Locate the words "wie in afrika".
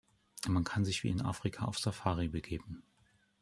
1.03-1.65